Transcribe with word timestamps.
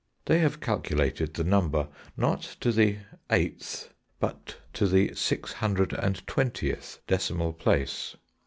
They 0.25 0.39
have 0.39 0.59
calculated 0.59 1.35
the 1.35 1.43
number 1.43 1.87
not 2.17 2.41
to 2.61 2.71
the 2.71 2.97
eighth, 3.29 3.93
but 4.19 4.57
to 4.73 4.87
the 4.87 5.13
six 5.13 5.53
hundred 5.53 5.93
and 5.93 6.25
twentieth 6.25 7.01
decimal 7.05 7.53
place. 7.53 8.15